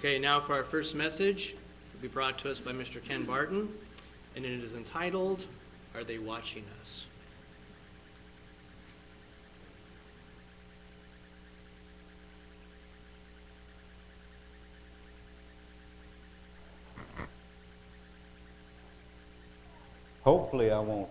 Okay, 0.00 0.18
now 0.18 0.40
for 0.40 0.54
our 0.54 0.64
first 0.64 0.94
message, 0.94 1.50
it 1.50 1.58
will 1.92 2.00
be 2.00 2.08
brought 2.08 2.38
to 2.38 2.50
us 2.50 2.58
by 2.58 2.72
Mr. 2.72 3.04
Ken 3.04 3.22
Barton, 3.22 3.68
and 4.34 4.46
it 4.46 4.64
is 4.64 4.72
entitled, 4.72 5.44
Are 5.94 6.02
They 6.02 6.16
Watching 6.16 6.64
Us? 6.80 7.04
Hopefully, 20.22 20.70
I 20.70 20.78
won't 20.78 21.10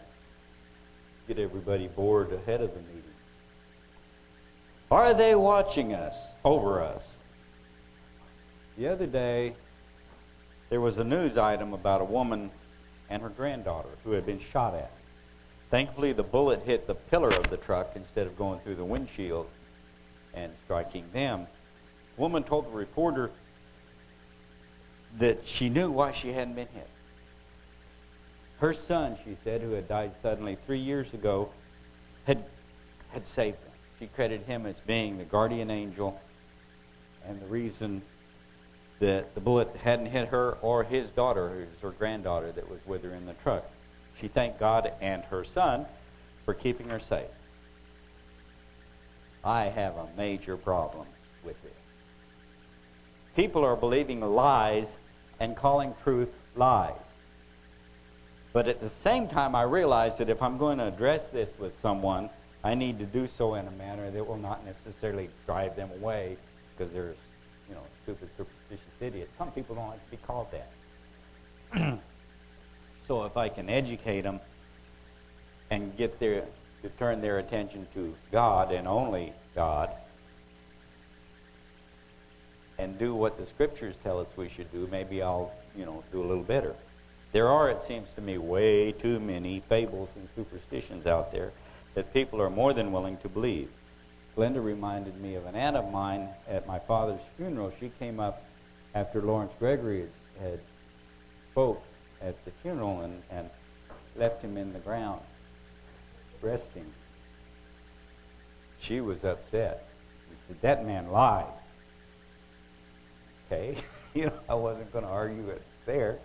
get 1.28 1.38
everybody 1.38 1.88
bored 1.90 2.34
ahead 2.34 2.62
of 2.62 2.74
the 2.74 2.80
meeting. 2.80 3.04
Are 4.90 5.14
they 5.14 5.36
watching 5.36 5.94
us, 5.94 6.16
over 6.44 6.82
us? 6.82 7.04
The 8.80 8.88
other 8.88 9.08
day, 9.08 9.56
there 10.70 10.80
was 10.80 10.98
a 10.98 11.04
news 11.04 11.36
item 11.36 11.74
about 11.74 12.00
a 12.00 12.06
woman 12.06 12.50
and 13.10 13.22
her 13.22 13.28
granddaughter 13.28 13.90
who 14.06 14.12
had 14.12 14.26
been 14.26 14.40
shot 14.40 14.74
at. 14.74 14.90
Thankfully, 15.70 16.14
the 16.14 16.24
bullet 16.24 16.64
hit 16.64 16.88
the 16.88 16.96
pillar 16.96 17.28
of 17.28 17.50
the 17.50 17.58
truck 17.58 17.92
instead 17.96 18.26
of 18.26 18.38
going 18.38 18.62
through 18.62 18.76
the 18.76 18.86
windshield 18.86 19.50
and 20.34 20.54
striking 20.64 21.04
them. 21.12 21.46
The 22.16 22.22
woman 22.22 22.44
told 22.44 22.68
the 22.68 22.70
reporter 22.70 23.32
that 25.18 25.46
she 25.46 25.68
knew 25.68 25.92
why 25.92 26.14
she 26.14 26.32
hadn't 26.32 26.54
been 26.54 26.70
hit. 26.74 26.90
Her 28.60 28.72
son, 28.72 29.18
she 29.26 29.36
said, 29.44 29.60
who 29.60 29.72
had 29.72 29.90
died 29.90 30.14
suddenly 30.22 30.58
three 30.66 30.80
years 30.80 31.14
ago, 31.14 31.50
had, 32.24 32.46
had 33.10 33.28
saved 33.28 33.58
them. 33.62 33.74
She 34.00 34.08
credited 34.08 34.48
him 34.48 34.66
as 34.66 34.80
being 34.80 35.18
the 35.18 35.26
guardian 35.26 35.70
angel 35.70 36.18
and 37.28 37.42
the 37.42 37.48
reason 37.48 38.04
that 39.00 39.34
the 39.34 39.42
bullet 39.42 39.76
hadn't 39.78 40.08
hit 40.08 40.28
her 40.30 40.58
or 40.62 40.84
his 40.84 41.10
daughter, 41.10 41.50
who's 41.50 41.82
her 41.82 41.92
granddaughter 41.92 42.52
that 42.52 42.70
was 42.70 42.80
with 42.86 43.04
her 43.04 43.14
in 43.14 43.26
the 43.26 43.34
truck. 43.34 43.64
She 44.20 44.28
thanked 44.28 44.60
God 44.60 44.92
and 45.00 45.24
her 45.26 45.44
son 45.44 45.86
for 46.46 46.54
keeping 46.54 46.90
her 46.90 47.00
safe. 47.00 47.30
I 49.44 49.66
have 49.66 49.96
a 49.96 50.08
major 50.18 50.58
problem 50.58 51.08
with 51.46 51.62
this. 51.64 51.72
People 53.36 53.64
are 53.64 53.78
believing 53.78 54.20
lies 54.20 54.94
and 55.40 55.56
calling 55.56 55.94
truth 56.04 56.30
lies. 56.56 56.94
But 58.52 58.68
at 58.68 58.82
the 58.82 58.90
same 58.90 59.28
time, 59.28 59.56
I 59.56 59.64
realize 59.64 60.18
that 60.18 60.30
if 60.30 60.42
I'm 60.42 60.58
going 60.58 60.80
to 60.80 60.88
address 60.88 61.28
this 61.28 61.54
with 61.58 61.80
someone, 61.82 62.30
I 62.64 62.76
need 62.76 63.00
to 63.00 63.06
do 63.06 63.28
so 63.28 63.54
in 63.54 63.68
a 63.68 63.72
manner 63.72 64.12
that 64.12 64.28
will 64.28 64.38
not 64.38 64.66
necessarily 64.66 65.30
drive 65.46 65.76
them 65.76 65.90
away 66.02 66.36
because 66.76 66.92
they're, 66.92 67.16
you 67.70 67.76
know, 67.76 67.84
stupid, 68.04 68.30
superstitious 68.70 69.02
idiots. 69.02 69.32
Some 69.38 69.52
people 69.52 69.76
don't 69.76 69.90
like 69.90 70.06
to 70.06 70.12
be 70.12 70.18
called 70.18 70.48
that. 70.52 72.00
so 73.00 73.24
if 73.26 73.38
I 73.38 73.50
can 73.50 73.70
educate 73.70 74.22
them 74.22 74.40
and 75.70 75.96
get 75.98 76.20
their 76.20 76.46
to 76.82 76.90
turn 76.98 77.20
their 77.22 77.40
attention 77.40 77.88
to 77.94 78.16
God 78.32 78.72
and 78.72 78.88
only 78.88 79.34
God, 79.54 79.92
and 82.78 82.98
do 82.98 83.14
what 83.14 83.38
the 83.38 83.46
scriptures 83.46 83.96
tell 84.02 84.22
us 84.22 84.28
we 84.38 84.48
should 84.48 84.72
do, 84.72 84.88
maybe 84.90 85.22
I'll, 85.22 85.52
you 85.76 85.86
know, 85.86 86.02
do 86.14 86.24
a 86.24 86.26
little 86.26 86.44
better. 86.44 86.74
There 87.34 87.50
are, 87.50 87.70
it 87.70 87.82
seems 87.82 88.14
to 88.14 88.22
me, 88.22 88.38
way 88.38 88.94
too 88.94 89.20
many 89.20 89.62
fables 89.68 90.08
and 90.16 90.30
superstitions 90.34 91.06
out 91.06 91.34
there 91.34 91.52
that 91.96 92.14
people 92.14 92.42
are 92.42 92.50
more 92.50 92.72
than 92.74 92.94
willing 92.94 93.18
to 93.18 93.28
believe. 93.28 93.70
Glenda 94.38 94.64
reminded 94.64 95.20
me 95.20 95.36
of 95.36 95.46
an 95.46 95.56
aunt 95.56 95.76
of 95.76 95.92
mine 95.92 96.30
at 96.48 96.66
my 96.66 96.80
father's 96.80 97.20
funeral. 97.36 97.74
She 97.82 97.92
came 98.00 98.22
up 98.22 98.42
after 98.96 99.22
Lawrence 99.22 99.54
Gregory 99.60 100.08
had, 100.40 100.50
had 100.52 100.60
spoke 101.52 101.82
at 102.22 102.44
the 102.46 102.52
funeral 102.62 103.02
and, 103.02 103.22
and 103.30 103.50
left 104.16 104.42
him 104.42 104.58
in 104.58 104.74
the 104.74 104.80
ground, 104.80 105.22
resting. 106.42 106.86
She 108.80 109.02
was 109.02 109.24
upset. 109.24 109.88
She 110.30 110.36
said, 110.48 110.62
That 110.62 110.86
man 110.86 111.12
lied. 111.12 111.46
Okay, 113.48 113.78
you 114.14 114.28
know, 114.28 114.34
I 114.48 114.56
wasn't 114.56 114.92
going 114.92 115.06
to 115.06 115.12
argue 115.12 115.50
it 115.50 115.62
there. 115.86 116.20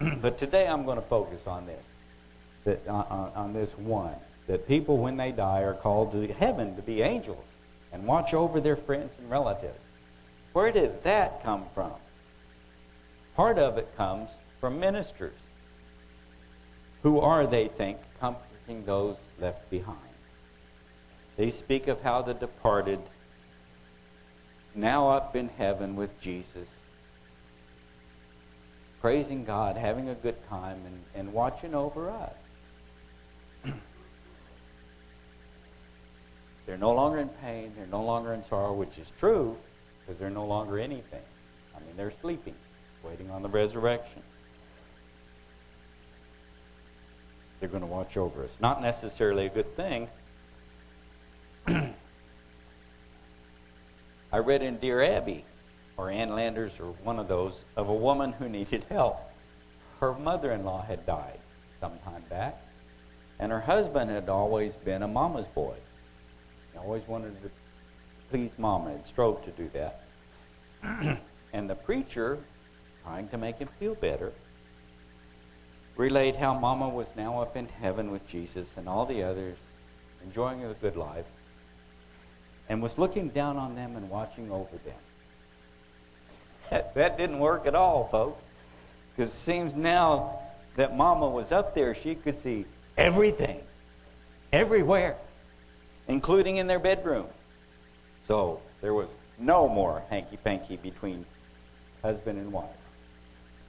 but 0.20 0.38
today 0.38 0.66
I'm 0.66 0.84
going 0.84 1.00
to 1.00 1.06
focus 1.06 1.40
on 1.46 1.66
this, 1.66 1.84
that, 2.64 2.86
on, 2.88 3.32
on 3.34 3.52
this 3.52 3.72
one, 3.76 4.14
that 4.46 4.66
people 4.68 4.98
when 4.98 5.16
they 5.16 5.32
die 5.32 5.62
are 5.62 5.74
called 5.74 6.12
to 6.12 6.26
heaven 6.32 6.76
to 6.76 6.82
be 6.82 7.02
angels 7.02 7.44
and 7.92 8.06
watch 8.06 8.34
over 8.34 8.60
their 8.60 8.76
friends 8.76 9.12
and 9.18 9.30
relatives. 9.30 9.78
Where 10.58 10.72
did 10.72 11.04
that 11.04 11.44
come 11.44 11.66
from? 11.72 11.92
Part 13.36 13.60
of 13.60 13.78
it 13.78 13.96
comes 13.96 14.28
from 14.60 14.80
ministers 14.80 15.38
who 17.04 17.20
are, 17.20 17.46
they 17.46 17.68
think, 17.68 17.98
comforting 18.18 18.84
those 18.84 19.14
left 19.40 19.70
behind. 19.70 20.16
They 21.36 21.50
speak 21.50 21.86
of 21.86 22.02
how 22.02 22.22
the 22.22 22.34
departed, 22.34 22.98
now 24.74 25.08
up 25.08 25.36
in 25.36 25.48
heaven 25.48 25.94
with 25.94 26.20
Jesus, 26.20 26.66
praising 29.00 29.44
God, 29.44 29.76
having 29.76 30.08
a 30.08 30.14
good 30.16 30.44
time, 30.48 30.80
and, 30.86 31.04
and 31.14 31.32
watching 31.32 31.72
over 31.72 32.10
us. 32.10 32.34
they're 36.66 36.76
no 36.76 36.94
longer 36.94 37.20
in 37.20 37.28
pain, 37.28 37.72
they're 37.76 37.86
no 37.86 38.02
longer 38.02 38.34
in 38.34 38.42
sorrow, 38.48 38.72
which 38.72 38.98
is 38.98 39.12
true, 39.20 39.56
because 40.08 40.18
they're 40.18 40.30
no 40.30 40.46
longer 40.46 40.78
anything. 40.78 41.20
I 41.76 41.80
mean, 41.80 41.94
they're 41.96 42.12
sleeping, 42.22 42.54
waiting 43.04 43.30
on 43.30 43.42
the 43.42 43.48
resurrection. 43.48 44.22
They're 47.60 47.68
going 47.68 47.82
to 47.82 47.86
watch 47.86 48.16
over 48.16 48.44
us. 48.44 48.50
Not 48.58 48.80
necessarily 48.80 49.44
a 49.46 49.50
good 49.50 49.76
thing. 49.76 50.08
I 54.32 54.38
read 54.38 54.62
in 54.62 54.78
Dear 54.78 55.02
Abby 55.02 55.44
or 55.98 56.10
Ann 56.10 56.34
Landers 56.34 56.72
or 56.80 56.94
one 57.04 57.18
of 57.18 57.28
those 57.28 57.52
of 57.76 57.90
a 57.90 57.94
woman 57.94 58.32
who 58.32 58.48
needed 58.48 58.86
help. 58.88 59.18
Her 60.00 60.14
mother 60.14 60.52
in 60.52 60.64
law 60.64 60.82
had 60.82 61.04
died 61.04 61.40
some 61.80 61.98
time 62.04 62.24
back, 62.30 62.58
and 63.38 63.52
her 63.52 63.60
husband 63.60 64.10
had 64.10 64.30
always 64.30 64.74
been 64.76 65.02
a 65.02 65.08
mama's 65.08 65.48
boy. 65.48 65.74
He 66.72 66.78
always 66.78 67.06
wanted 67.06 67.42
to 67.42 67.50
please 68.30 68.52
mama 68.58 68.90
and 68.90 69.06
strove 69.06 69.44
to 69.44 69.50
do 69.50 69.70
that. 69.72 70.00
and 71.52 71.70
the 71.70 71.74
preacher, 71.74 72.38
trying 73.04 73.28
to 73.28 73.38
make 73.38 73.58
him 73.58 73.68
feel 73.78 73.94
better, 73.94 74.32
relayed 75.96 76.36
how 76.36 76.54
mama 76.58 76.88
was 76.88 77.08
now 77.16 77.40
up 77.40 77.56
in 77.56 77.66
heaven 77.66 78.10
with 78.10 78.26
Jesus 78.28 78.68
and 78.76 78.88
all 78.88 79.06
the 79.06 79.22
others, 79.22 79.56
enjoying 80.24 80.64
a 80.64 80.74
good 80.74 80.96
life, 80.96 81.26
and 82.68 82.82
was 82.82 82.98
looking 82.98 83.28
down 83.28 83.56
on 83.56 83.74
them 83.74 83.96
and 83.96 84.08
watching 84.08 84.50
over 84.50 84.76
them. 84.84 84.94
That, 86.70 86.94
that 86.96 87.16
didn't 87.16 87.38
work 87.38 87.66
at 87.66 87.74
all, 87.74 88.08
folks. 88.08 88.42
Because 89.16 89.32
it 89.32 89.38
seems 89.38 89.74
now 89.74 90.38
that 90.76 90.94
Mama 90.94 91.26
was 91.26 91.50
up 91.50 91.74
there, 91.74 91.94
she 91.94 92.14
could 92.14 92.38
see 92.38 92.66
everything, 92.98 93.60
everywhere, 94.52 95.16
including 96.08 96.58
in 96.58 96.66
their 96.66 96.78
bedroom. 96.78 97.26
So 98.28 98.60
there 98.82 98.94
was 98.94 99.08
no 99.38 99.66
more 99.68 100.02
hanky 100.10 100.36
panky 100.36 100.76
between 100.76 101.24
husband 102.02 102.38
and 102.38 102.52
wife. 102.52 102.68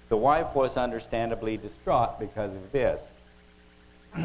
The 0.09 0.17
wife 0.17 0.53
was 0.53 0.75
understandably 0.75 1.55
distraught 1.55 2.19
because 2.19 2.51
of 2.51 2.71
this. 2.71 3.01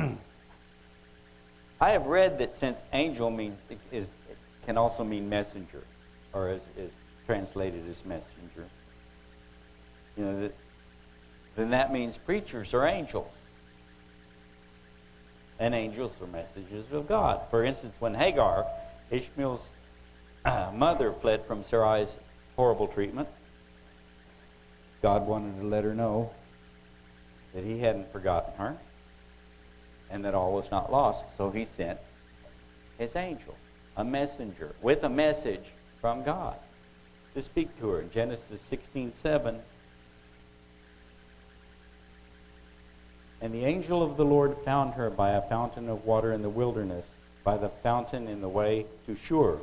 I 1.81 1.91
have 1.91 2.06
read 2.06 2.39
that 2.39 2.55
since 2.55 2.83
angel 2.93 3.31
means 3.31 3.59
is 3.93 4.11
can 4.67 4.77
also 4.77 5.05
mean 5.05 5.28
messenger, 5.28 5.84
or 6.33 6.51
is, 6.51 6.62
is 6.77 6.91
translated 7.27 7.89
as 7.89 8.04
messenger. 8.04 8.66
You 10.16 10.25
know, 10.25 10.41
that, 10.41 10.54
then 11.54 11.71
that 11.71 11.92
means 11.92 12.16
preachers 12.16 12.72
are 12.72 12.87
angels. 12.87 13.30
And 15.59 15.75
angels 15.75 16.16
are 16.21 16.27
messages 16.27 16.87
of 16.92 17.07
God. 17.07 17.42
For 17.51 17.65
instance, 17.65 17.95
when 18.01 18.15
Hagar, 18.15 18.66
Ishmael's 19.10 19.69
mother, 20.74 21.12
fled 21.12 21.47
from 21.47 21.62
Sarai's 21.62 22.18
horrible 22.56 22.88
treatment, 22.88 23.28
God 25.03 25.26
wanted 25.26 25.60
to 25.60 25.66
let 25.66 25.84
her 25.84 25.94
know 25.94 26.30
that 27.54 27.65
he 27.65 27.78
hadn't 27.78 28.10
forgotten 28.12 28.54
her 28.54 28.76
and 30.10 30.24
that 30.24 30.34
all 30.34 30.53
was 30.53 30.71
not 30.71 30.91
lost. 30.92 31.24
So 31.36 31.50
he 31.50 31.65
sent 31.65 31.98
his 32.98 33.16
angel, 33.16 33.54
a 33.97 34.04
messenger, 34.04 34.74
with 34.80 35.03
a 35.04 35.09
message 35.09 35.65
from 36.00 36.22
God 36.22 36.56
to 37.34 37.42
speak 37.42 37.78
to 37.80 37.88
her. 37.88 38.00
In 38.00 38.10
Genesis 38.10 38.60
16 38.62 39.12
7. 39.22 39.60
And 43.41 43.53
the 43.53 43.65
angel 43.65 44.03
of 44.03 44.16
the 44.16 44.24
Lord 44.24 44.56
found 44.65 44.94
her 44.94 45.10
by 45.10 45.32
a 45.32 45.42
fountain 45.42 45.88
of 45.88 46.06
water 46.06 46.32
in 46.32 46.41
the 46.41 46.48
wilderness, 46.48 47.04
by 47.42 47.59
the 47.59 47.68
fountain 47.82 48.27
in 48.27 48.41
the 48.41 48.48
way 48.48 48.86
to 49.06 49.16
Shur. 49.16 49.59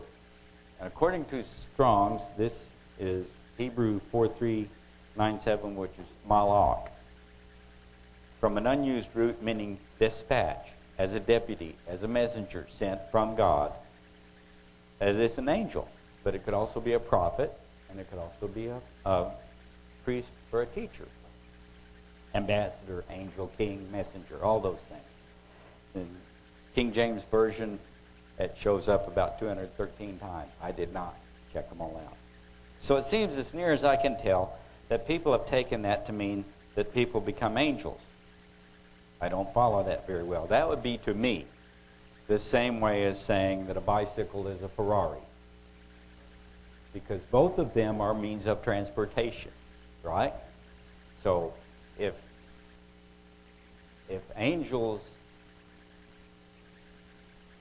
According 0.84 1.26
to 1.26 1.44
Strong's, 1.44 2.24
this 2.38 2.60
is 3.00 3.28
Hebrew 3.56 4.02
4397, 4.12 5.76
which 5.76 5.92
is 5.92 6.08
malak, 6.28 6.92
from 8.40 8.58
an 8.58 8.66
unused 8.66 9.10
root 9.14 9.44
meaning 9.44 9.78
dispatch, 10.00 10.70
as 10.98 11.14
a 11.14 11.20
deputy, 11.20 11.76
as 11.88 12.02
a 12.02 12.08
messenger 12.08 12.66
sent 12.70 13.00
from 13.12 13.36
God, 13.36 13.72
as 15.00 15.18
it's 15.18 15.38
an 15.38 15.50
angel. 15.50 15.88
But 16.24 16.34
it 16.34 16.44
could 16.46 16.56
also 16.56 16.80
be 16.80 16.94
a 16.94 17.00
prophet, 17.00 17.56
and 17.90 18.00
it 18.00 18.10
could 18.10 18.20
also 18.20 18.48
be 18.48 18.68
a, 18.68 18.82
a 19.06 19.32
priest 20.04 20.30
or 20.52 20.64
a 20.64 20.66
teacher. 20.66 21.08
Ambassador, 22.34 23.04
angel, 23.12 23.52
king, 23.56 23.88
messenger, 23.92 24.44
all 24.44 24.60
those 24.60 24.80
things. 24.90 25.02
In 25.94 26.10
King 26.74 26.92
James 26.92 27.22
Version, 27.30 27.80
it 28.40 28.56
shows 28.60 28.88
up 28.88 29.08
about 29.08 29.40
213 29.40 30.20
times. 30.20 30.52
I 30.62 30.72
did 30.72 30.94
not 30.94 31.16
check 31.54 31.70
them 31.70 31.82
all 31.82 32.02
out. 32.06 32.18
So 32.80 32.98
it 32.98 33.06
seems, 33.06 33.38
as 33.38 33.54
near 33.54 33.72
as 33.72 33.84
I 33.84 33.96
can 33.96 34.20
tell, 34.20 34.58
that 34.90 35.08
people 35.08 35.32
have 35.32 35.48
taken 35.48 35.84
that 35.84 36.06
to 36.08 36.14
mean 36.14 36.44
that 36.76 36.94
people 36.94 37.22
become 37.22 37.58
angels. 37.58 38.02
I 39.22 39.30
don't 39.30 39.54
follow 39.54 39.84
that 39.84 40.08
very 40.08 40.24
well. 40.24 40.48
That 40.48 40.68
would 40.68 40.82
be 40.82 40.98
to 41.00 41.14
me 41.14 41.46
the 42.28 42.40
same 42.40 42.80
way 42.80 43.06
as 43.06 43.24
saying 43.24 43.68
that 43.68 43.78
a 43.78 43.82
bicycle 43.82 44.48
is 44.48 44.62
a 44.64 44.70
Ferrari. 44.70 45.20
Because 46.94 47.22
both 47.30 47.58
of 47.58 47.74
them 47.74 48.02
are 48.02 48.14
means 48.14 48.48
of 48.48 48.64
transportation, 48.64 49.52
right? 50.04 50.34
So 51.24 51.54
if 51.98 52.14
if 54.10 54.22
angels 54.36 55.02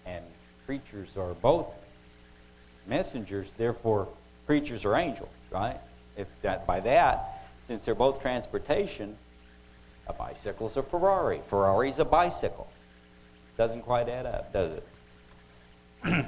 and 0.04 0.24
preachers 0.70 1.08
are 1.16 1.34
both 1.42 1.66
messengers, 2.86 3.48
therefore 3.56 4.06
preachers 4.46 4.84
are 4.84 4.94
angels, 4.94 5.28
right? 5.50 5.80
If 6.16 6.28
that 6.42 6.64
by 6.64 6.78
that, 6.78 7.42
since 7.66 7.84
they're 7.84 7.96
both 7.96 8.22
transportation, 8.22 9.16
a 10.06 10.12
bicycle's 10.12 10.76
a 10.76 10.84
Ferrari. 10.84 11.40
Ferrari's 11.48 11.98
a 11.98 12.04
bicycle. 12.04 12.70
Doesn't 13.56 13.82
quite 13.82 14.08
add 14.08 14.26
up, 14.26 14.52
does 14.52 14.78
it? 14.78 14.86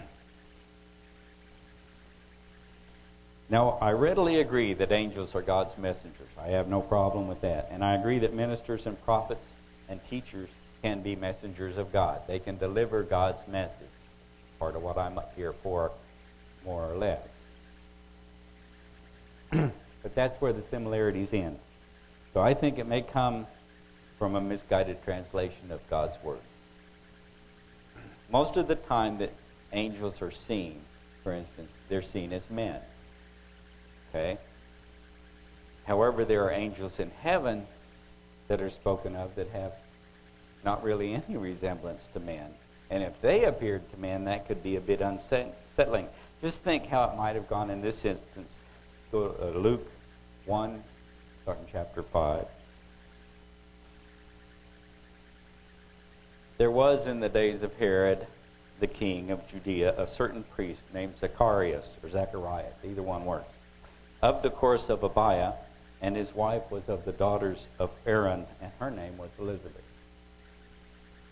now, 3.48 3.78
I 3.80 3.92
readily 3.92 4.40
agree 4.40 4.74
that 4.74 4.90
angels 4.90 5.36
are 5.36 5.42
God's 5.42 5.78
messengers. 5.78 6.30
I 6.36 6.48
have 6.48 6.66
no 6.66 6.80
problem 6.80 7.28
with 7.28 7.42
that. 7.42 7.68
And 7.70 7.84
I 7.84 7.94
agree 7.94 8.18
that 8.18 8.34
ministers 8.34 8.86
and 8.86 9.00
prophets 9.04 9.44
and 9.88 10.00
teachers 10.10 10.48
can 10.82 11.00
be 11.00 11.14
messengers 11.14 11.76
of 11.76 11.92
God. 11.92 12.22
They 12.26 12.40
can 12.40 12.58
deliver 12.58 13.04
God's 13.04 13.46
message. 13.46 13.86
Part 14.62 14.76
of 14.76 14.82
what 14.84 14.96
I'm 14.96 15.18
up 15.18 15.32
here 15.34 15.52
for, 15.52 15.90
more 16.64 16.84
or 16.84 16.96
less. 16.96 17.26
but 19.50 20.14
that's 20.14 20.40
where 20.40 20.52
the 20.52 20.62
similarities 20.70 21.32
end. 21.32 21.58
So 22.32 22.40
I 22.40 22.54
think 22.54 22.78
it 22.78 22.86
may 22.86 23.02
come 23.02 23.48
from 24.20 24.36
a 24.36 24.40
misguided 24.40 25.02
translation 25.02 25.72
of 25.72 25.80
God's 25.90 26.16
Word. 26.22 26.38
Most 28.30 28.56
of 28.56 28.68
the 28.68 28.76
time 28.76 29.18
that 29.18 29.32
angels 29.72 30.22
are 30.22 30.30
seen, 30.30 30.80
for 31.24 31.32
instance, 31.32 31.72
they're 31.88 32.00
seen 32.00 32.32
as 32.32 32.48
men. 32.48 32.80
Okay? 34.10 34.38
However, 35.86 36.24
there 36.24 36.44
are 36.44 36.52
angels 36.52 37.00
in 37.00 37.10
heaven 37.20 37.66
that 38.46 38.60
are 38.60 38.70
spoken 38.70 39.16
of 39.16 39.34
that 39.34 39.48
have 39.48 39.72
not 40.64 40.84
really 40.84 41.14
any 41.14 41.36
resemblance 41.36 42.04
to 42.14 42.20
man. 42.20 42.54
And 42.92 43.02
if 43.02 43.18
they 43.22 43.44
appeared 43.44 43.90
to 43.90 43.96
man, 43.96 44.24
that 44.24 44.46
could 44.46 44.62
be 44.62 44.76
a 44.76 44.80
bit 44.80 45.00
unsettling. 45.00 46.08
Just 46.42 46.60
think 46.60 46.84
how 46.86 47.04
it 47.04 47.16
might 47.16 47.34
have 47.36 47.48
gone 47.48 47.70
in 47.70 47.80
this 47.80 48.04
instance. 48.04 48.54
Go 49.10 49.28
to 49.28 49.44
uh, 49.44 49.58
Luke 49.58 49.90
1, 50.44 50.84
starting 51.42 51.64
chapter 51.72 52.02
5. 52.02 52.44
There 56.58 56.70
was 56.70 57.06
in 57.06 57.20
the 57.20 57.30
days 57.30 57.62
of 57.62 57.74
Herod, 57.76 58.26
the 58.78 58.86
king 58.86 59.30
of 59.30 59.48
Judea, 59.48 59.98
a 59.98 60.06
certain 60.06 60.44
priest 60.54 60.82
named 60.92 61.14
Zacharias, 61.18 61.88
or 62.02 62.10
Zacharias, 62.10 62.74
either 62.84 63.02
one 63.02 63.24
works, 63.24 63.54
of 64.20 64.42
the 64.42 64.50
course 64.50 64.90
of 64.90 65.00
Abia, 65.00 65.54
and 66.02 66.14
his 66.14 66.34
wife 66.34 66.70
was 66.70 66.82
of 66.88 67.06
the 67.06 67.12
daughters 67.12 67.68
of 67.78 67.90
Aaron, 68.04 68.44
and 68.60 68.70
her 68.80 68.90
name 68.90 69.16
was 69.16 69.30
Elizabeth. 69.38 69.82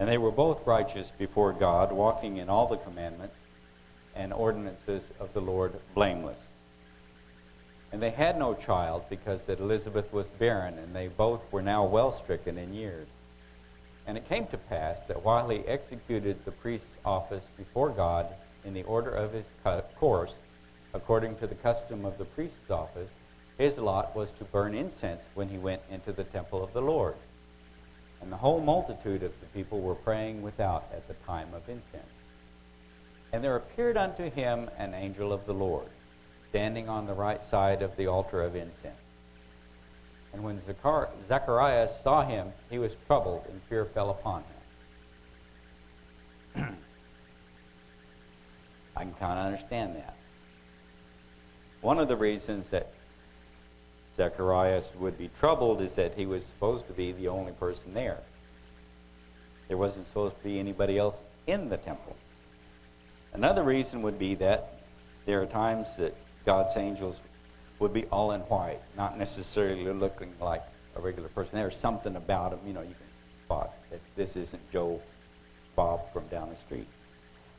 And 0.00 0.08
they 0.08 0.18
were 0.18 0.30
both 0.32 0.66
righteous 0.66 1.12
before 1.18 1.52
God, 1.52 1.92
walking 1.92 2.38
in 2.38 2.48
all 2.48 2.66
the 2.66 2.78
commandments 2.78 3.36
and 4.16 4.32
ordinances 4.32 5.04
of 5.20 5.32
the 5.34 5.42
Lord 5.42 5.74
blameless. 5.94 6.40
And 7.92 8.02
they 8.02 8.10
had 8.10 8.38
no 8.38 8.54
child 8.54 9.04
because 9.10 9.42
that 9.42 9.60
Elizabeth 9.60 10.10
was 10.10 10.30
barren, 10.30 10.78
and 10.78 10.96
they 10.96 11.08
both 11.08 11.42
were 11.52 11.60
now 11.60 11.84
well 11.84 12.12
stricken 12.12 12.56
in 12.56 12.72
years. 12.72 13.08
And 14.06 14.16
it 14.16 14.26
came 14.26 14.46
to 14.46 14.56
pass 14.56 14.98
that 15.06 15.22
while 15.22 15.50
he 15.50 15.58
executed 15.60 16.44
the 16.44 16.52
priest's 16.52 16.96
office 17.04 17.44
before 17.58 17.90
God 17.90 18.26
in 18.64 18.72
the 18.72 18.84
order 18.84 19.10
of 19.10 19.34
his 19.34 19.44
course, 19.98 20.32
according 20.94 21.36
to 21.36 21.46
the 21.46 21.54
custom 21.56 22.06
of 22.06 22.16
the 22.16 22.24
priest's 22.24 22.70
office, 22.70 23.10
his 23.58 23.76
lot 23.76 24.16
was 24.16 24.30
to 24.38 24.44
burn 24.44 24.74
incense 24.74 25.22
when 25.34 25.50
he 25.50 25.58
went 25.58 25.82
into 25.90 26.10
the 26.10 26.24
temple 26.24 26.64
of 26.64 26.72
the 26.72 26.80
Lord. 26.80 27.16
And 28.20 28.30
the 28.30 28.36
whole 28.36 28.60
multitude 28.60 29.22
of 29.22 29.32
the 29.40 29.46
people 29.54 29.80
were 29.80 29.94
praying 29.94 30.42
without 30.42 30.88
at 30.92 31.08
the 31.08 31.14
time 31.26 31.54
of 31.54 31.68
incense. 31.68 32.04
And 33.32 33.42
there 33.42 33.56
appeared 33.56 33.96
unto 33.96 34.30
him 34.30 34.68
an 34.76 34.94
angel 34.94 35.32
of 35.32 35.46
the 35.46 35.54
Lord, 35.54 35.88
standing 36.50 36.88
on 36.88 37.06
the 37.06 37.14
right 37.14 37.42
side 37.42 37.82
of 37.82 37.96
the 37.96 38.06
altar 38.08 38.42
of 38.42 38.56
incense. 38.56 38.94
And 40.32 40.44
when 40.44 40.60
Zacharias 41.28 41.92
saw 42.02 42.24
him, 42.24 42.52
he 42.68 42.78
was 42.78 42.92
troubled, 43.06 43.46
and 43.48 43.60
fear 43.68 43.84
fell 43.84 44.10
upon 44.10 44.44
him. 46.54 46.76
I 48.96 49.02
can 49.02 49.14
kind 49.14 49.38
of 49.38 49.46
understand 49.46 49.96
that. 49.96 50.14
One 51.80 51.98
of 51.98 52.08
the 52.08 52.16
reasons 52.16 52.68
that 52.70 52.92
Zacharias 54.20 54.90
would 54.98 55.16
be 55.16 55.30
troubled 55.40 55.80
is 55.80 55.94
that 55.94 56.12
he 56.12 56.26
was 56.26 56.44
supposed 56.44 56.86
to 56.88 56.92
be 56.92 57.12
the 57.12 57.28
only 57.28 57.52
person 57.52 57.94
there. 57.94 58.18
There 59.68 59.78
wasn't 59.78 60.08
supposed 60.08 60.36
to 60.36 60.44
be 60.44 60.58
anybody 60.58 60.98
else 60.98 61.22
in 61.46 61.70
the 61.70 61.78
temple. 61.78 62.14
Another 63.32 63.62
reason 63.62 64.02
would 64.02 64.18
be 64.18 64.34
that 64.34 64.74
there 65.24 65.40
are 65.40 65.46
times 65.46 65.96
that 65.96 66.14
God's 66.44 66.76
angels 66.76 67.18
would 67.78 67.94
be 67.94 68.04
all 68.12 68.32
in 68.32 68.42
white, 68.42 68.82
not 68.94 69.18
necessarily 69.18 69.90
looking 69.90 70.34
like 70.38 70.64
a 70.96 71.00
regular 71.00 71.30
person. 71.30 71.54
There's 71.54 71.78
something 71.78 72.14
about 72.14 72.50
them, 72.50 72.60
you 72.66 72.74
know, 72.74 72.82
you 72.82 72.88
can 72.88 73.06
spot 73.46 73.72
that 73.90 74.00
this 74.16 74.36
isn't 74.36 74.70
Joe 74.70 75.00
Bob 75.76 76.12
from 76.12 76.26
down 76.26 76.50
the 76.50 76.56
street. 76.56 76.88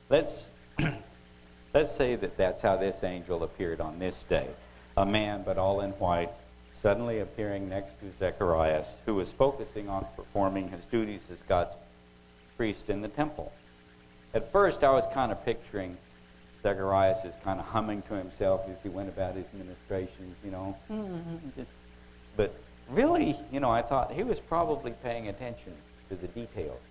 Let's 0.10 0.46
let's 1.74 1.96
say 1.96 2.18
that 2.18 2.38
that's 2.38 2.62
how 2.62 2.78
this 2.78 3.04
angel 3.04 3.42
appeared 3.42 3.82
on 3.82 3.98
this 3.98 4.22
day, 4.30 4.48
a 4.96 5.08
man 5.08 5.42
but 5.44 5.58
all 5.58 5.82
in 5.82 5.90
white, 5.94 6.30
suddenly 6.82 7.20
appearing 7.20 7.70
next 7.70 8.00
to 8.00 8.12
Zacharias, 8.20 8.96
who 9.06 9.16
was 9.16 9.32
focusing 9.32 9.88
on 9.88 10.06
performing 10.16 10.70
his 10.70 10.86
duties 10.86 11.22
as 11.32 11.42
God's 11.44 11.76
priest 12.58 12.90
in 12.90 13.02
the 13.02 13.08
temple. 13.08 13.52
At 14.34 14.52
first, 14.52 14.84
I 14.84 14.92
was 14.92 15.06
kind 15.14 15.32
of 15.32 15.44
picturing 15.46 15.98
Zacharias 16.64 17.20
as 17.26 17.36
kind 17.44 17.60
of 17.60 17.66
humming 17.66 18.02
to 18.04 18.16
himself 18.16 18.62
as 18.72 18.82
he 18.82 18.90
went 18.90 19.10
about 19.10 19.36
his 19.36 19.46
ministrations, 19.54 20.36
you 20.44 20.52
know. 20.52 20.76
Mm-hmm. 20.90 21.62
but 22.38 22.56
really, 22.90 23.38
you 23.52 23.60
know, 23.60 23.70
I 23.70 23.82
thought 23.82 24.12
he 24.12 24.24
was 24.24 24.40
probably 24.40 24.92
paying 25.04 25.28
attention 25.28 25.74
to 26.10 26.16
the 26.16 26.28
details 26.28 26.82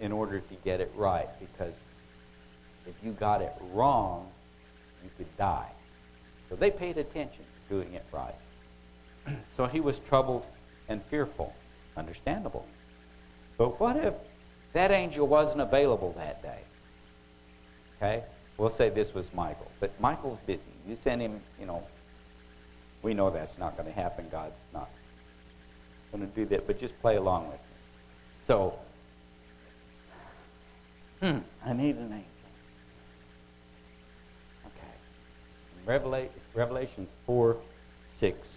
in 0.00 0.12
order 0.12 0.40
to 0.40 0.54
get 0.64 0.80
it 0.80 0.92
right, 0.96 1.28
because 1.40 1.74
if 2.86 2.94
you 3.02 3.12
got 3.12 3.40
it 3.40 3.52
wrong, 3.72 4.28
you 5.02 5.10
could 5.16 5.36
die. 5.36 5.70
So 6.48 6.56
they 6.56 6.70
paid 6.70 6.98
attention 6.98 7.44
to 7.44 7.74
doing 7.74 7.94
it 7.94 8.04
right. 8.12 8.34
So 9.56 9.66
he 9.66 9.80
was 9.80 9.98
troubled 10.00 10.46
and 10.88 11.02
fearful. 11.04 11.54
Understandable. 11.96 12.66
But 13.56 13.78
what 13.80 13.96
if 13.96 14.14
that 14.72 14.90
angel 14.90 15.26
wasn't 15.26 15.60
available 15.60 16.12
that 16.16 16.42
day? 16.42 16.58
Okay? 17.96 18.24
We'll 18.56 18.70
say 18.70 18.88
this 18.88 19.14
was 19.14 19.32
Michael. 19.32 19.70
But 19.80 19.98
Michael's 20.00 20.38
busy. 20.46 20.62
You 20.86 20.96
send 20.96 21.22
him, 21.22 21.40
you 21.58 21.66
know, 21.66 21.82
we 23.02 23.14
know 23.14 23.30
that's 23.30 23.58
not 23.58 23.76
going 23.76 23.88
to 23.88 23.94
happen. 23.94 24.26
God's 24.30 24.54
not 24.72 24.88
going 26.12 26.26
to 26.28 26.34
do 26.34 26.46
that. 26.46 26.66
But 26.66 26.78
just 26.78 26.98
play 27.00 27.16
along 27.16 27.48
with 27.48 27.56
me. 27.56 27.76
So, 28.46 28.78
hmm, 31.20 31.38
I 31.64 31.72
need 31.72 31.96
an 31.96 32.12
angel. 32.12 32.24
Okay. 34.66 36.30
Revelations 36.54 37.10
4 37.26 37.56
6. 38.18 38.56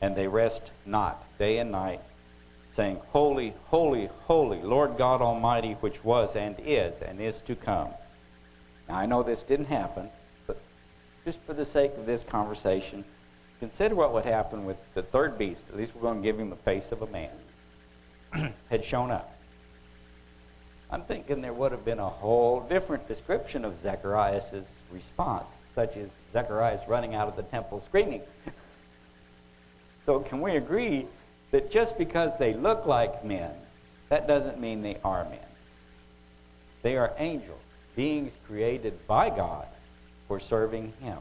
and 0.00 0.16
they 0.16 0.26
rest 0.26 0.70
not 0.86 1.24
day 1.38 1.58
and 1.58 1.70
night, 1.70 2.00
saying, 2.72 2.98
Holy, 3.10 3.54
holy, 3.66 4.08
holy, 4.22 4.62
Lord 4.62 4.96
God 4.96 5.20
Almighty, 5.20 5.72
which 5.80 6.04
was 6.04 6.36
and 6.36 6.56
is 6.58 7.00
and 7.00 7.20
is 7.20 7.40
to 7.42 7.54
come. 7.54 7.88
Now, 8.88 8.96
I 8.96 9.06
know 9.06 9.22
this 9.22 9.42
didn't 9.42 9.66
happen, 9.66 10.08
but 10.46 10.60
just 11.24 11.38
for 11.46 11.52
the 11.52 11.66
sake 11.66 11.92
of 11.96 12.06
this 12.06 12.22
conversation, 12.22 13.04
consider 13.58 13.94
what 13.94 14.12
would 14.12 14.24
happen 14.24 14.64
with 14.64 14.78
the 14.94 15.02
third 15.02 15.36
beast. 15.38 15.62
At 15.68 15.76
least 15.76 15.94
we're 15.94 16.02
going 16.02 16.22
to 16.22 16.22
give 16.22 16.38
him 16.38 16.50
the 16.50 16.56
face 16.56 16.90
of 16.92 17.02
a 17.02 17.06
man. 17.06 17.30
had 18.70 18.84
shown 18.84 19.10
up. 19.10 19.36
I'm 20.90 21.02
thinking 21.02 21.40
there 21.40 21.52
would 21.52 21.72
have 21.72 21.84
been 21.84 22.00
a 22.00 22.08
whole 22.08 22.60
different 22.60 23.06
description 23.06 23.64
of 23.64 23.80
Zechariah's 23.80 24.50
response, 24.90 25.48
such 25.74 25.96
as 25.96 26.08
Zechariah 26.32 26.80
running 26.88 27.14
out 27.14 27.28
of 27.28 27.36
the 27.36 27.44
temple 27.44 27.80
screaming. 27.80 28.22
so, 30.06 30.20
can 30.20 30.40
we 30.40 30.56
agree 30.56 31.06
that 31.50 31.70
just 31.70 31.98
because 31.98 32.36
they 32.38 32.54
look 32.54 32.86
like 32.86 33.24
men, 33.24 33.52
that 34.08 34.26
doesn't 34.26 34.60
mean 34.60 34.82
they 34.82 34.98
are 35.04 35.24
men? 35.24 35.38
They 36.82 36.96
are 36.96 37.12
angels, 37.18 37.60
beings 37.96 38.32
created 38.46 39.06
by 39.06 39.28
God 39.30 39.66
for 40.26 40.40
serving 40.40 40.92
Him. 41.00 41.18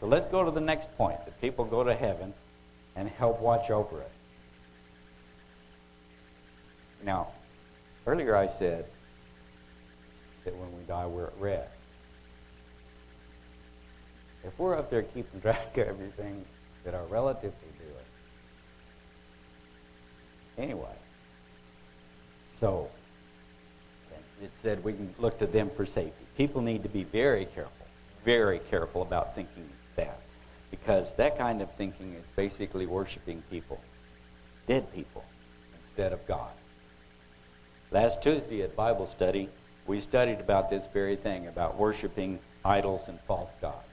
So, 0.00 0.06
let's 0.06 0.26
go 0.26 0.44
to 0.44 0.50
the 0.50 0.60
next 0.60 0.94
point 0.96 1.24
that 1.24 1.40
people 1.40 1.64
go 1.64 1.84
to 1.84 1.94
heaven 1.94 2.34
and 2.96 3.08
help 3.08 3.40
watch 3.40 3.70
over 3.70 4.00
us. 4.00 4.10
Now, 7.02 7.28
earlier 8.06 8.36
I 8.36 8.48
said 8.48 8.84
that 10.44 10.54
when 10.56 10.76
we 10.76 10.82
die, 10.84 11.06
we're 11.06 11.26
at 11.26 11.38
rest. 11.38 11.70
If 14.42 14.58
we're 14.58 14.76
up 14.76 14.90
there 14.90 15.02
keeping 15.02 15.40
track 15.42 15.76
of 15.76 15.88
everything 15.88 16.44
that 16.84 16.94
are 16.94 17.04
relatives 17.06 17.54
are 17.54 17.84
doing, 17.84 18.06
anyway, 20.58 20.96
so 22.52 22.90
it 24.42 24.50
said 24.62 24.82
we 24.82 24.92
can 24.94 25.14
look 25.18 25.38
to 25.38 25.46
them 25.46 25.70
for 25.76 25.84
safety. 25.84 26.24
People 26.36 26.62
need 26.62 26.82
to 26.82 26.88
be 26.88 27.04
very 27.04 27.44
careful, 27.44 27.86
very 28.24 28.58
careful 28.58 29.02
about 29.02 29.34
thinking 29.34 29.68
that, 29.96 30.18
because 30.70 31.12
that 31.14 31.36
kind 31.36 31.60
of 31.60 31.70
thinking 31.74 32.14
is 32.14 32.26
basically 32.36 32.86
worshiping 32.86 33.42
people, 33.50 33.78
dead 34.66 34.90
people, 34.94 35.24
instead 35.82 36.12
of 36.12 36.26
God. 36.26 36.50
Last 37.90 38.22
Tuesday 38.22 38.62
at 38.62 38.74
Bible 38.76 39.06
study, 39.06 39.48
we 39.86 40.00
studied 40.00 40.40
about 40.40 40.70
this 40.70 40.86
very 40.92 41.16
thing, 41.16 41.48
about 41.48 41.76
worshiping 41.76 42.38
idols 42.64 43.08
and 43.08 43.18
false 43.26 43.50
gods. 43.60 43.88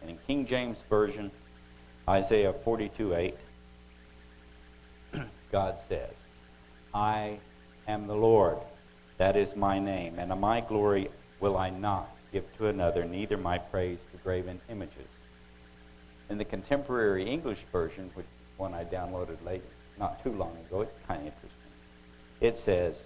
And 0.00 0.10
in 0.10 0.18
King 0.26 0.46
James 0.46 0.78
Version, 0.90 1.30
Isaiah 2.08 2.52
42 2.52 3.14
8, 3.14 3.36
God 5.52 5.76
says, 5.88 6.14
I 6.92 7.38
am 7.86 8.06
the 8.06 8.16
Lord, 8.16 8.58
that 9.18 9.36
is 9.36 9.54
my 9.54 9.78
name, 9.78 10.18
and 10.18 10.38
my 10.40 10.60
glory 10.60 11.10
will 11.40 11.56
I 11.56 11.70
not 11.70 12.08
give 12.32 12.44
to 12.58 12.66
another, 12.68 13.04
neither 13.04 13.36
my 13.36 13.58
praise 13.58 13.98
to 14.10 14.18
graven 14.18 14.60
images. 14.68 15.08
In 16.30 16.38
the 16.38 16.44
contemporary 16.44 17.28
English 17.28 17.60
version, 17.70 18.10
which 18.14 18.26
one 18.56 18.74
I 18.74 18.84
downloaded 18.84 19.44
late, 19.44 19.62
not 19.98 20.22
too 20.24 20.32
long 20.32 20.56
ago, 20.66 20.80
it's 20.80 20.92
kind 21.06 21.20
of 21.20 21.26
interesting. 21.26 21.58
It 22.40 22.56
says, 22.56 22.96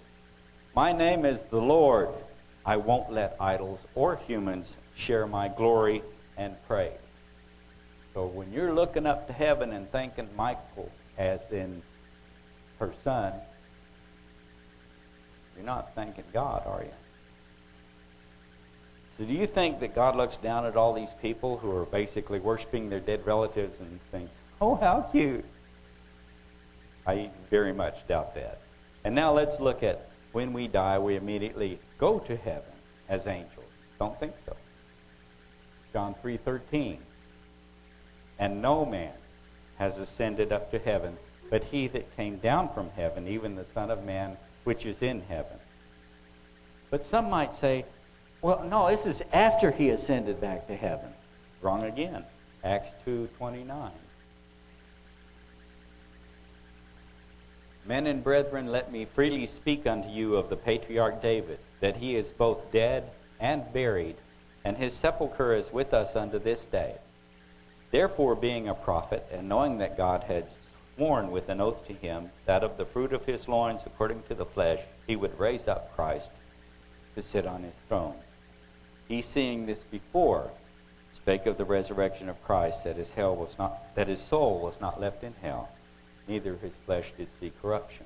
my 0.75 0.91
name 0.91 1.25
is 1.25 1.43
the 1.43 1.61
Lord. 1.61 2.09
I 2.65 2.77
won't 2.77 3.11
let 3.11 3.35
idols 3.39 3.79
or 3.95 4.15
humans 4.15 4.75
share 4.95 5.27
my 5.27 5.47
glory 5.47 6.03
and 6.37 6.55
praise. 6.67 7.06
So 8.17 8.25
when 8.25 8.51
you're 8.51 8.73
looking 8.73 9.05
up 9.05 9.27
to 9.27 9.33
heaven 9.33 9.73
and 9.73 9.91
thanking 9.91 10.27
Michael 10.35 10.91
as 11.19 11.39
in 11.51 11.83
her 12.79 12.91
son, 13.03 13.31
you're 15.55 15.63
not 15.63 15.93
thanking 15.93 16.23
God, 16.33 16.63
are 16.65 16.81
you? 16.81 16.93
So 19.19 19.23
do 19.23 19.33
you 19.33 19.45
think 19.45 19.79
that 19.81 19.93
God 19.93 20.15
looks 20.15 20.35
down 20.37 20.65
at 20.65 20.75
all 20.75 20.95
these 20.95 21.13
people 21.21 21.59
who 21.59 21.69
are 21.77 21.85
basically 21.85 22.39
worshiping 22.39 22.89
their 22.89 22.99
dead 22.99 23.23
relatives 23.23 23.79
and 23.79 23.99
thinks, 24.09 24.33
oh, 24.61 24.73
how 24.73 25.07
cute? 25.11 25.45
I 27.05 27.29
very 27.51 27.71
much 27.71 27.97
doubt 28.07 28.33
that. 28.33 28.61
And 29.03 29.13
now 29.13 29.31
let's 29.31 29.59
look 29.59 29.83
at 29.83 30.09
when 30.31 30.53
we 30.53 30.67
die, 30.67 30.97
we 30.97 31.17
immediately 31.17 31.79
go 31.99 32.17
to 32.17 32.35
heaven 32.35 32.73
as 33.09 33.27
angels. 33.27 33.69
Don't 33.99 34.19
think 34.19 34.33
so. 34.43 34.55
John 35.93 36.15
3:13. 36.23 36.97
And 38.39 38.61
no 38.61 38.85
man 38.85 39.13
has 39.77 39.97
ascended 39.97 40.51
up 40.51 40.71
to 40.71 40.79
heaven, 40.79 41.17
but 41.49 41.63
he 41.65 41.87
that 41.87 42.15
came 42.15 42.37
down 42.37 42.69
from 42.73 42.89
heaven, 42.91 43.27
even 43.27 43.55
the 43.55 43.65
Son 43.73 43.89
of 43.89 44.03
Man 44.03 44.37
which 44.63 44.85
is 44.85 45.01
in 45.01 45.21
heaven. 45.21 45.57
But 46.89 47.05
some 47.05 47.29
might 47.29 47.55
say, 47.55 47.85
well, 48.41 48.63
no, 48.63 48.89
this 48.89 49.05
is 49.05 49.21
after 49.33 49.71
he 49.71 49.89
ascended 49.89 50.39
back 50.39 50.67
to 50.67 50.75
heaven. 50.75 51.13
Wrong 51.61 51.83
again. 51.83 52.23
Acts 52.63 52.91
2:29. 53.05 53.91
Men 57.85 58.07
and 58.07 58.23
brethren, 58.23 58.67
let 58.67 58.91
me 58.91 59.05
freely 59.05 59.45
speak 59.45 59.87
unto 59.87 60.09
you 60.09 60.35
of 60.35 60.49
the 60.49 60.57
patriarch 60.57 61.21
David, 61.21 61.59
that 61.79 61.97
he 61.97 62.15
is 62.15 62.31
both 62.31 62.71
dead 62.71 63.09
and 63.39 63.71
buried, 63.71 64.17
and 64.65 64.75
his 64.75 64.93
sepulchre 64.93 65.55
is 65.55 65.71
with 65.71 65.93
us 65.93 66.15
unto 66.15 66.37
this 66.37 66.65
day. 66.65 66.97
Therefore, 67.91 68.35
being 68.35 68.67
a 68.67 68.73
prophet, 68.73 69.25
and 69.31 69.47
knowing 69.47 69.77
that 69.77 69.97
God 69.97 70.23
had 70.23 70.47
sworn 70.95 71.31
with 71.31 71.49
an 71.49 71.61
oath 71.61 71.85
to 71.87 71.93
him 71.93 72.29
that 72.45 72.63
of 72.63 72.77
the 72.77 72.85
fruit 72.85 73.13
of 73.13 73.25
his 73.25 73.47
loins, 73.47 73.81
according 73.85 74.23
to 74.23 74.35
the 74.35 74.45
flesh, 74.45 74.81
he 75.05 75.15
would 75.15 75.39
raise 75.39 75.67
up 75.67 75.95
Christ 75.95 76.29
to 77.15 77.21
sit 77.21 77.45
on 77.45 77.63
his 77.63 77.75
throne. 77.87 78.15
He, 79.07 79.21
seeing 79.21 79.65
this 79.65 79.83
before, 79.83 80.51
spake 81.15 81.45
of 81.45 81.57
the 81.57 81.65
resurrection 81.65 82.29
of 82.29 82.43
Christ, 82.43 82.83
that 82.83 82.97
his 82.97 83.11
hell 83.11 83.35
was 83.35 83.57
not 83.57 83.95
that 83.95 84.07
his 84.07 84.21
soul 84.21 84.59
was 84.59 84.79
not 84.81 84.99
left 84.99 85.23
in 85.23 85.33
hell 85.41 85.69
neither 86.27 86.55
his 86.55 86.73
flesh 86.85 87.11
did 87.17 87.27
see 87.39 87.51
corruption. 87.61 88.05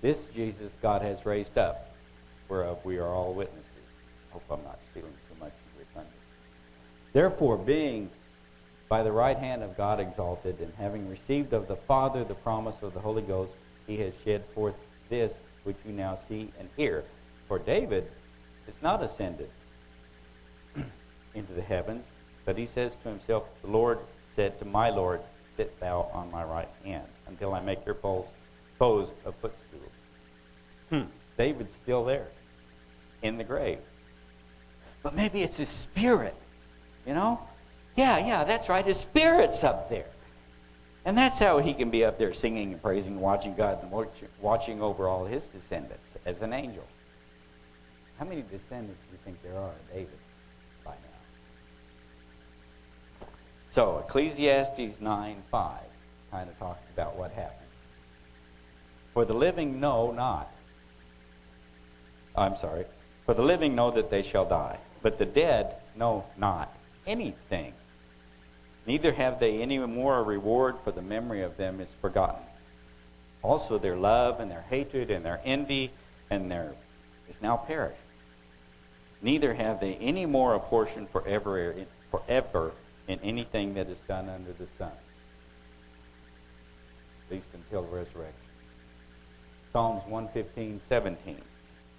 This 0.00 0.26
Jesus 0.34 0.72
God 0.80 1.02
has 1.02 1.24
raised 1.24 1.58
up, 1.58 1.94
whereof 2.48 2.78
we 2.84 2.98
are 2.98 3.08
all 3.08 3.34
witnesses. 3.34 3.68
Hope 4.30 4.44
I'm 4.50 4.64
not 4.64 4.80
stealing 4.90 5.12
too 5.28 5.38
much 5.38 5.52
of 5.52 5.76
your 5.76 5.86
thunder. 5.94 6.10
Therefore, 7.12 7.56
being 7.56 8.10
by 8.88 9.02
the 9.02 9.12
right 9.12 9.36
hand 9.36 9.62
of 9.62 9.76
God 9.76 10.00
exalted, 10.00 10.60
and 10.60 10.72
having 10.74 11.08
received 11.08 11.52
of 11.52 11.68
the 11.68 11.76
Father 11.76 12.24
the 12.24 12.34
promise 12.34 12.76
of 12.82 12.94
the 12.94 13.00
Holy 13.00 13.22
Ghost, 13.22 13.52
he 13.86 13.96
has 13.98 14.12
shed 14.24 14.44
forth 14.54 14.74
this 15.08 15.32
which 15.64 15.76
you 15.86 15.92
now 15.92 16.18
see 16.28 16.50
and 16.58 16.68
hear. 16.76 17.04
For 17.48 17.58
David 17.58 18.10
is 18.68 18.74
not 18.82 19.02
ascended 19.02 19.50
into 21.34 21.52
the 21.52 21.62
heavens, 21.62 22.04
but 22.44 22.56
he 22.56 22.66
says 22.66 22.96
to 23.02 23.08
himself, 23.08 23.44
The 23.62 23.70
Lord 23.70 23.98
said 24.34 24.58
to 24.58 24.64
my 24.64 24.90
Lord, 24.90 25.20
sit 25.56 25.78
thou 25.80 26.10
on 26.12 26.30
my 26.30 26.44
right 26.44 26.68
hand 26.84 27.06
until 27.26 27.54
I 27.54 27.60
make 27.60 27.84
your 27.84 27.94
foes, 27.94 28.26
foes 28.78 29.10
a 29.24 29.32
footstool. 29.32 29.80
Hmm. 30.90 31.02
David's 31.38 31.74
still 31.74 32.04
there 32.04 32.28
in 33.22 33.38
the 33.38 33.44
grave. 33.44 33.78
But 35.02 35.14
maybe 35.14 35.42
it's 35.42 35.56
his 35.56 35.68
spirit, 35.68 36.34
you 37.06 37.14
know? 37.14 37.40
Yeah, 37.96 38.18
yeah, 38.18 38.44
that's 38.44 38.68
right. 38.68 38.84
His 38.84 38.98
spirit's 38.98 39.64
up 39.64 39.90
there. 39.90 40.06
And 41.04 41.18
that's 41.18 41.38
how 41.38 41.58
he 41.58 41.74
can 41.74 41.90
be 41.90 42.04
up 42.04 42.18
there 42.18 42.32
singing 42.32 42.72
and 42.72 42.80
praising, 42.80 43.20
watching 43.20 43.54
God, 43.54 43.82
and 43.82 43.90
watching 44.40 44.80
over 44.80 45.08
all 45.08 45.24
his 45.24 45.46
descendants 45.46 46.06
as 46.24 46.40
an 46.42 46.52
angel. 46.52 46.84
How 48.18 48.24
many 48.24 48.42
descendants 48.42 49.02
do 49.06 49.12
you 49.12 49.18
think 49.24 49.42
there 49.42 49.56
are 49.56 49.70
of 49.70 49.92
David? 49.92 50.18
By 50.84 50.92
now? 50.92 53.26
So 53.68 54.04
Ecclesiastes 54.06 55.00
9 55.00 55.42
5 55.50 55.80
kind 56.30 56.48
of 56.48 56.56
talks 56.58 56.88
about 56.94 57.16
what 57.16 57.32
happened. 57.32 57.58
For 59.12 59.24
the 59.24 59.34
living 59.34 59.80
know 59.80 60.12
not. 60.12 60.52
I'm 62.36 62.56
sorry. 62.56 62.84
For 63.26 63.34
the 63.34 63.42
living 63.42 63.74
know 63.74 63.90
that 63.90 64.08
they 64.08 64.22
shall 64.22 64.48
die, 64.48 64.78
but 65.02 65.18
the 65.18 65.26
dead 65.26 65.74
know 65.96 66.24
not 66.36 66.72
anything. 67.06 67.72
Neither 68.86 69.12
have 69.12 69.38
they 69.38 69.62
any 69.62 69.78
more 69.78 70.18
a 70.18 70.22
reward, 70.22 70.76
for 70.82 70.92
the 70.92 71.02
memory 71.02 71.42
of 71.42 71.56
them 71.56 71.80
is 71.80 71.88
forgotten. 72.00 72.42
Also, 73.42 73.78
their 73.78 73.96
love 73.96 74.40
and 74.40 74.50
their 74.50 74.64
hatred 74.68 75.10
and 75.10 75.24
their 75.24 75.40
envy 75.44 75.90
and 76.30 76.50
their 76.50 76.74
is 77.28 77.36
now 77.40 77.56
perished. 77.56 77.98
Neither 79.20 79.54
have 79.54 79.80
they 79.80 79.94
any 79.96 80.26
more 80.26 80.54
a 80.54 80.60
portion 80.60 81.06
forever 81.06 81.74
forever 82.10 82.72
in 83.08 83.18
anything 83.20 83.74
that 83.74 83.88
is 83.88 83.98
done 84.06 84.28
under 84.28 84.52
the 84.52 84.66
sun, 84.78 84.92
at 87.26 87.32
least 87.32 87.48
until 87.54 87.82
resurrection. 87.84 88.34
Psalms 89.72 90.02
115, 90.06 90.80
17. 90.88 91.40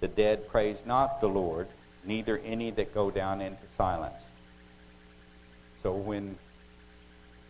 The 0.00 0.08
dead 0.08 0.48
praise 0.48 0.84
not 0.86 1.20
the 1.20 1.26
Lord, 1.26 1.66
neither 2.04 2.38
any 2.38 2.70
that 2.72 2.94
go 2.94 3.10
down 3.10 3.40
into 3.40 3.62
silence. 3.76 4.22
So 5.84 5.92
when 5.92 6.36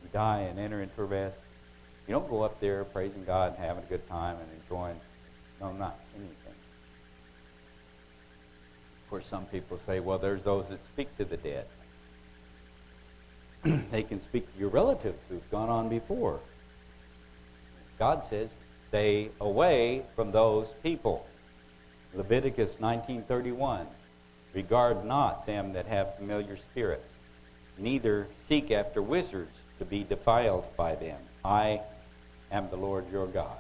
you 0.03 0.09
die 0.13 0.41
and 0.41 0.59
enter 0.59 0.83
into 0.83 1.05
rest, 1.05 1.39
you 2.09 2.13
don't 2.13 2.29
go 2.29 2.43
up 2.43 2.61
there 2.61 2.83
praising 2.85 3.25
God 3.25 3.55
and 3.57 3.65
having 3.65 3.85
a 3.85 3.87
good 3.87 4.07
time 4.09 4.37
and 4.39 4.49
enjoying, 4.61 5.01
no, 5.61 5.71
not 5.73 6.01
anything. 6.17 6.35
Of 9.05 9.11
course, 9.11 9.29
some 9.29 9.47
people 9.47 9.79
say, 9.87 10.01
well, 10.01 10.19
there's 10.19 10.43
those 10.43 10.69
that 10.69 10.85
speak 10.85 11.17
to 11.17 11.25
the 11.25 11.37
dead. 11.37 11.67
they 13.93 14.03
can 14.03 14.21
speak 14.21 14.53
to 14.53 14.59
your 14.59 14.69
relatives 14.69 15.21
who've 15.29 15.51
gone 15.53 15.69
on 15.69 15.89
before. 15.89 16.41
God 18.01 18.25
says, 18.25 18.51
stay 18.89 19.31
away 19.41 20.03
from 20.17 20.33
those 20.33 20.75
people. 20.83 21.25
Leviticus 22.15 22.77
19:31 22.81 23.87
Regard 24.53 25.05
not 25.05 25.47
them 25.47 25.73
that 25.73 25.87
have 25.87 26.17
familiar 26.17 26.57
spirits, 26.57 27.13
neither 27.79 28.29
seek 28.47 28.71
after 28.71 29.03
wizards 29.03 29.57
to 29.79 29.85
be 29.85 30.05
defiled 30.05 30.65
by 30.77 30.95
them. 30.95 31.19
I 31.45 31.81
am 32.51 32.71
the 32.71 32.77
Lord 32.77 33.11
your 33.11 33.27
God. 33.27 33.59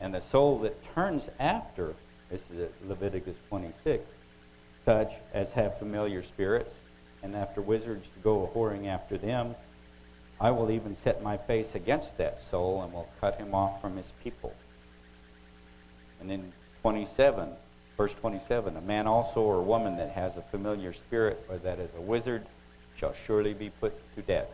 And 0.00 0.14
the 0.14 0.20
soul 0.20 0.60
that 0.60 0.76
turns 0.94 1.28
after, 1.40 1.94
this 2.30 2.48
is 2.50 2.70
Leviticus 2.86 3.36
26, 3.48 4.04
such 4.84 5.12
as 5.34 5.50
have 5.50 5.78
familiar 5.78 6.22
spirits, 6.22 6.74
and 7.22 7.34
after 7.34 7.60
wizards 7.60 8.06
to 8.14 8.20
go 8.22 8.50
whoring 8.54 8.86
after 8.86 9.18
them, 9.18 9.54
I 10.40 10.52
will 10.52 10.70
even 10.70 10.94
set 10.94 11.22
my 11.22 11.36
face 11.36 11.74
against 11.74 12.16
that 12.18 12.40
soul 12.40 12.82
and 12.82 12.92
will 12.92 13.08
cut 13.20 13.38
him 13.38 13.54
off 13.54 13.80
from 13.80 13.96
his 13.96 14.12
people. 14.22 14.54
And 16.20 16.30
in 16.30 16.52
27, 16.82 17.50
verse 17.98 18.14
27, 18.14 18.76
a 18.76 18.80
man 18.80 19.08
also 19.08 19.40
or 19.40 19.60
woman 19.60 19.96
that 19.96 20.10
has 20.10 20.36
a 20.36 20.42
familiar 20.42 20.92
spirit 20.92 21.44
or 21.50 21.58
that 21.58 21.80
is 21.80 21.90
a 21.96 22.00
wizard 22.00 22.46
shall 22.96 23.12
surely 23.26 23.52
be 23.52 23.68
put 23.68 23.92
to 24.14 24.22
death. 24.22 24.46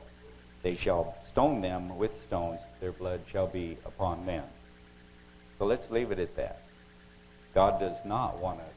They 0.62 0.74
shall 0.74 1.14
stone 1.28 1.60
them 1.60 1.98
with 1.98 2.18
stones, 2.22 2.60
their 2.80 2.92
blood 2.92 3.20
shall 3.30 3.46
be 3.46 3.76
upon 3.84 4.24
them. 4.24 4.44
So 5.58 5.66
let's 5.66 5.90
leave 5.90 6.10
it 6.10 6.18
at 6.18 6.34
that. 6.36 6.62
God 7.54 7.78
does 7.78 7.98
not 8.06 8.38
want 8.38 8.60
us 8.60 8.74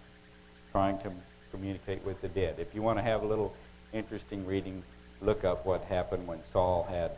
trying 0.73 0.99
to 0.99 1.11
communicate 1.49 2.03
with 2.03 2.21
the 2.21 2.27
dead. 2.27 2.55
If 2.59 2.75
you 2.75 2.81
want 2.81 2.99
to 2.99 3.03
have 3.03 3.23
a 3.23 3.25
little 3.25 3.53
interesting 3.93 4.45
reading, 4.45 4.83
look 5.21 5.45
up 5.45 5.65
what 5.65 5.85
happened 5.85 6.27
when 6.27 6.43
Saul 6.43 6.85
had 6.89 7.11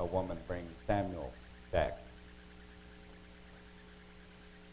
a 0.00 0.06
woman 0.06 0.38
bring 0.48 0.66
Samuel 0.86 1.30
back. 1.70 2.01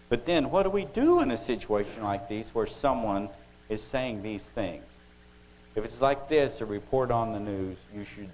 But 0.09 0.25
then, 0.25 0.49
what 0.49 0.63
do 0.63 0.71
we 0.71 0.85
do 0.85 1.21
in 1.21 1.29
a 1.29 1.37
situation 1.37 2.03
like 2.03 2.27
this 2.27 2.53
where 2.55 2.65
someone 2.65 3.29
is 3.69 3.81
saying 3.81 4.23
these 4.23 4.43
things? 4.43 4.83
If 5.75 5.85
it's 5.85 6.01
like 6.01 6.27
this, 6.27 6.61
a 6.61 6.65
report 6.65 7.11
on 7.11 7.31
the 7.31 7.39
news, 7.39 7.77
you 7.93 8.03
should, 8.03 8.29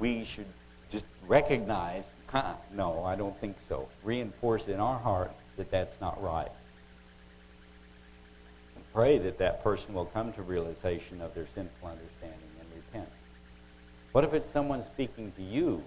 we 0.00 0.24
should 0.24 0.46
just 0.90 1.04
recognize, 1.28 2.04
huh, 2.26 2.54
no, 2.74 3.04
I 3.04 3.14
don't 3.14 3.38
think 3.40 3.56
so. 3.68 3.88
Reinforce 4.02 4.66
in 4.66 4.80
our 4.80 4.98
heart 4.98 5.30
that 5.56 5.70
that's 5.70 6.00
not 6.00 6.20
right. 6.20 6.50
And 8.74 8.84
pray 8.92 9.18
that 9.18 9.38
that 9.38 9.62
person 9.62 9.94
will 9.94 10.06
come 10.06 10.32
to 10.32 10.42
realization 10.42 11.20
of 11.20 11.32
their 11.32 11.46
sinful 11.54 11.88
understanding 11.88 12.50
and 12.58 12.68
repent. 12.74 13.08
What 14.10 14.24
if 14.24 14.34
it's 14.34 14.50
someone 14.50 14.82
speaking 14.82 15.32
to 15.36 15.42
you, 15.42 15.82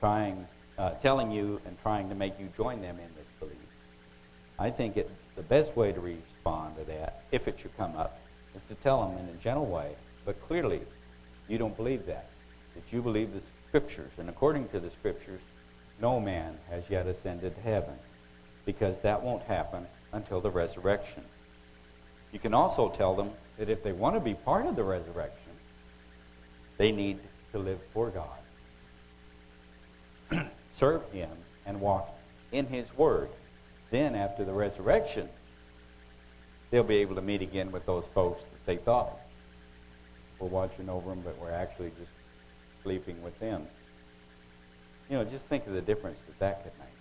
trying, 0.00 0.46
uh, 0.76 0.90
telling 1.02 1.30
you 1.30 1.62
and 1.64 1.80
trying 1.80 2.10
to 2.10 2.14
make 2.14 2.38
you 2.38 2.50
join 2.56 2.82
them 2.82 2.98
in? 2.98 3.17
I 4.58 4.70
think 4.70 4.96
it, 4.96 5.10
the 5.36 5.42
best 5.42 5.76
way 5.76 5.92
to 5.92 6.00
respond 6.00 6.76
to 6.76 6.84
that, 6.84 7.22
if 7.30 7.46
it 7.46 7.58
should 7.60 7.76
come 7.76 7.96
up, 7.96 8.18
is 8.54 8.62
to 8.68 8.74
tell 8.82 9.06
them 9.06 9.18
in 9.18 9.28
a 9.28 9.38
gentle 9.42 9.66
way, 9.66 9.94
but 10.24 10.40
clearly 10.46 10.80
you 11.48 11.58
don't 11.58 11.76
believe 11.76 12.06
that. 12.06 12.28
That 12.74 12.92
you 12.92 13.02
believe 13.02 13.32
the 13.32 13.40
scriptures. 13.68 14.10
And 14.18 14.28
according 14.28 14.68
to 14.70 14.80
the 14.80 14.90
scriptures, 14.90 15.40
no 16.00 16.20
man 16.20 16.56
has 16.70 16.84
yet 16.88 17.06
ascended 17.06 17.54
to 17.54 17.60
heaven, 17.62 17.94
because 18.64 19.00
that 19.00 19.22
won't 19.22 19.42
happen 19.42 19.86
until 20.12 20.40
the 20.40 20.50
resurrection. 20.50 21.24
You 22.32 22.38
can 22.38 22.54
also 22.54 22.90
tell 22.90 23.14
them 23.14 23.30
that 23.58 23.68
if 23.68 23.82
they 23.82 23.92
want 23.92 24.16
to 24.16 24.20
be 24.20 24.34
part 24.34 24.66
of 24.66 24.76
the 24.76 24.84
resurrection, 24.84 25.52
they 26.76 26.92
need 26.92 27.18
to 27.52 27.58
live 27.58 27.80
for 27.92 28.10
God, 28.10 28.38
serve 30.72 31.02
Him, 31.10 31.30
and 31.66 31.80
walk 31.80 32.14
in 32.52 32.66
His 32.66 32.96
Word. 32.96 33.28
Then, 33.90 34.14
after 34.14 34.44
the 34.44 34.52
resurrection, 34.52 35.28
they'll 36.70 36.82
be 36.82 36.96
able 36.96 37.14
to 37.14 37.22
meet 37.22 37.42
again 37.42 37.72
with 37.72 37.86
those 37.86 38.04
folks 38.14 38.42
that 38.42 38.66
they 38.66 38.76
thought 38.76 39.18
were 40.38 40.48
watching 40.48 40.88
over 40.88 41.08
them, 41.10 41.22
but 41.24 41.38
were 41.38 41.50
actually 41.50 41.90
just 41.98 42.10
sleeping 42.82 43.22
with 43.22 43.38
them. 43.40 43.66
You 45.08 45.16
know, 45.16 45.24
just 45.24 45.46
think 45.46 45.66
of 45.66 45.72
the 45.72 45.80
difference 45.80 46.20
that 46.26 46.38
that 46.38 46.62
could 46.62 46.72
make. 46.78 46.97